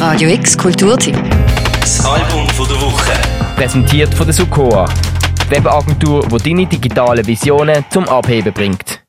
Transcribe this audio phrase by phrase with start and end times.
[0.00, 1.14] Radio X Kulturteam.
[1.78, 3.12] Das Album von der Woche.
[3.54, 4.88] Präsentiert von der Sukoa.
[5.50, 9.02] Webagentur, die deine digitalen Visionen zum Abheben bringt.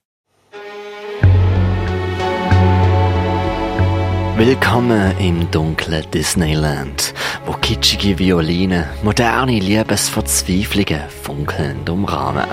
[4.36, 7.14] Willkommen im dunklen Disneyland,
[7.46, 12.48] wo kitschige Violine moderne Liebesverzweiflungen funkelnd umrahmen.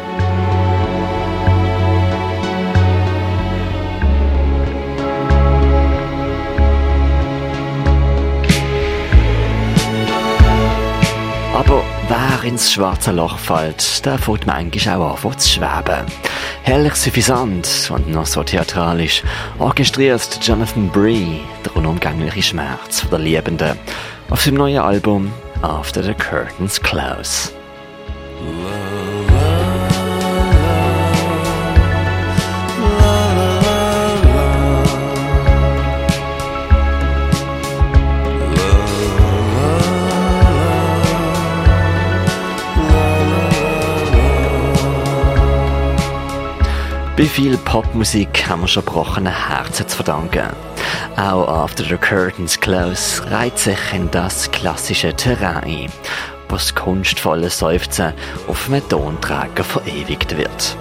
[11.58, 16.06] Aber wer ins schwarze Loch fällt, der fängt manchmal auch an zu schweben.
[16.62, 19.24] Herrlich suffisant und noch so theatralisch
[19.58, 23.76] orchestriert Jonathan Bree der unumgängliche Schmerz der Liebenden
[24.30, 27.50] auf seinem neuen Album After the Curtains Close.
[47.19, 50.51] Bei viel Popmusik haben wir schon gebrochene Herzen zu verdanken.
[51.16, 55.93] Auch After the Curtains Close reiht sich in das klassische Terrain ein,
[56.49, 58.13] wo das kunstvolle Seufzen
[58.46, 60.77] auf einem Tonträger verewigt wird.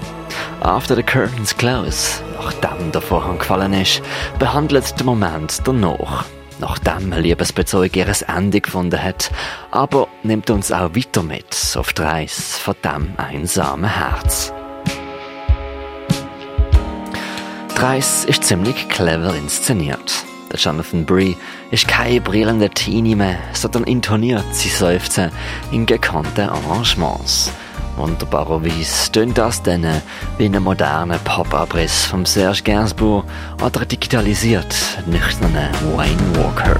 [0.61, 4.03] After the Curtains Close, nachdem der Vorhang gefallen ist,
[4.37, 6.25] behandelt der Moment danach,
[6.59, 9.31] nachdem Liebesbezeug ihres Ende gefunden hat,
[9.71, 14.53] aber nimmt uns auch weiter mit auf die Reise von dem einsamen Herz.
[17.77, 20.25] Die Reise ist ziemlich clever inszeniert.
[20.51, 21.35] Der Jonathan Bree
[21.69, 25.29] ist kein brillender Teenie mehr, sondern intoniert sie Seufzen
[25.71, 27.51] in gekannten Arrangements.
[27.95, 29.85] Wunderbarerweise tönt das dann
[30.39, 33.25] wie ein moderner Pop-Abriss vom Serge Gainsbourg
[33.63, 34.75] oder digitalisiert
[35.05, 36.79] nüchternen Wayne Walker.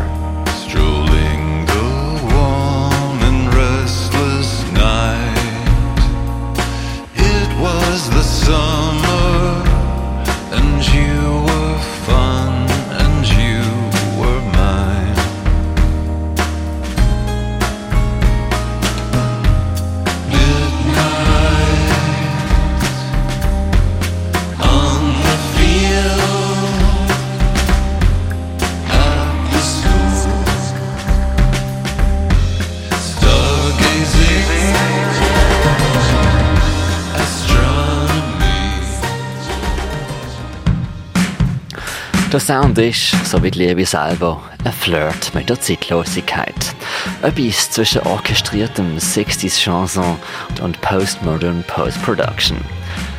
[42.32, 46.76] Der Sound ist, so wie die Liebe selber, ein Flirt mit der Zeitlosigkeit.
[47.22, 50.18] Etwas zwischen orchestriertem 60s-Chanson
[50.62, 52.58] und Postmodern Post-Production.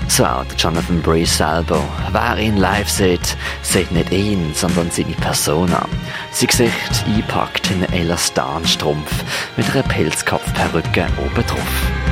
[0.08, 1.82] So auch der Jonathan Bree selber.
[2.12, 5.86] Wer ihn live sieht, sieht nicht ihn, sondern seine Persona.
[6.30, 9.10] Sein Gesicht eingepackt in einen Elastanstrumpf
[9.56, 12.07] mit einer Pilzkopfperücke oben drauf.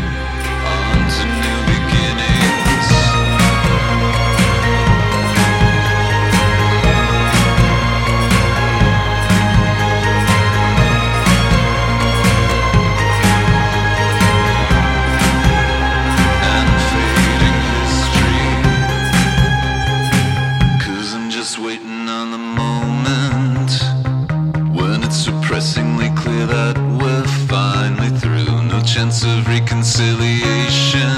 [25.77, 28.63] Suppressingly clear that we're finally through.
[28.63, 31.17] No chance of reconciliation.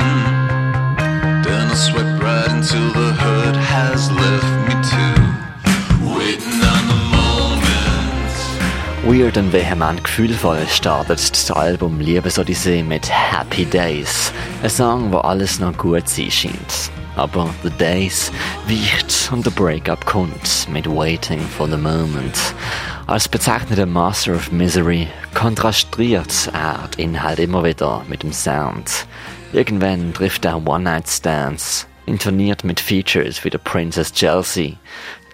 [1.45, 5.17] Then I'll swipe right until the hurt has left me too.
[6.19, 8.35] Waiting on the moment.
[9.07, 14.33] Weird und vehement gefühlvoll startet das Album Liebesodyssee mit Happy Days.
[14.63, 16.91] Ein Song, wo alles noch gut sein scheint.
[17.17, 18.31] Aber The Days
[18.69, 22.55] weicht und der Breakup kommt mit Waiting for the Moment.
[23.09, 29.07] Als bezeichneter Master of Misery kontrastiert er den Inhalt immer wieder mit dem Sound.
[29.55, 34.73] Irgendwann trifft er One-Night-Stands, intoniert mit Features wie der Princess Chelsea,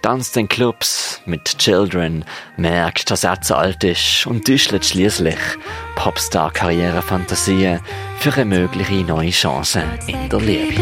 [0.01, 2.23] tanzt in Clubs mit Children,
[2.55, 5.39] merkt, dass er zu alt ist und düschelt schließlich
[5.95, 7.81] Popstar-Karriere-Fantasien
[8.19, 10.81] für eine mögliche neue Chance in der Liebe.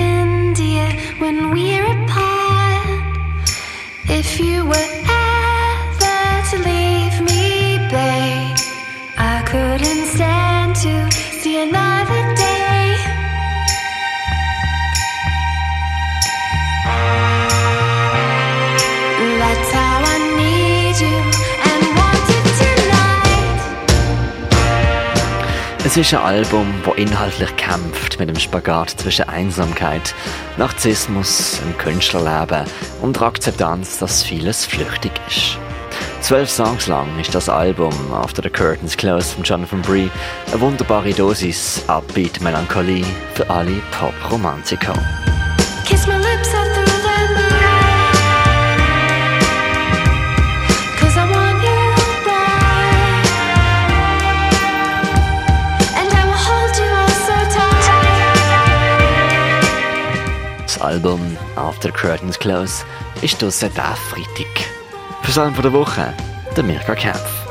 [4.10, 5.13] If you were
[25.96, 30.16] Es ist ein Album, das inhaltlich kämpft mit dem Spagat zwischen Einsamkeit,
[30.58, 32.66] Narzissmus, im Künstlerleben
[33.04, 35.60] und der Akzeptanz, dass vieles flüchtig ist.
[36.20, 40.10] Zwölf Songs lang ist das Album After the Curtains Close von Jonathan Bree
[40.48, 43.06] eine wunderbare Dosis Upbeat Melancholie
[43.36, 44.96] für alle Pop-Romantiker.
[45.86, 46.56] Kiss my lips
[60.84, 62.84] Album After Curtains Close
[63.22, 64.68] ist durch seit Freitag.
[65.22, 66.14] Fürs Album der Woche,
[66.56, 67.43] der Mirka Kempf.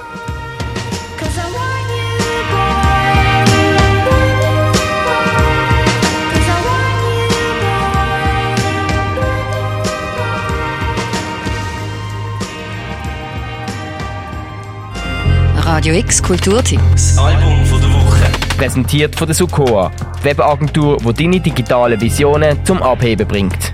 [15.74, 17.16] Radio X Kulturtipps.
[17.16, 18.26] Album von der Woche.
[18.58, 19.90] Präsentiert von der Sukoa,
[20.20, 23.72] die Webagentur, die deine digitalen Visionen zum Abheben bringt.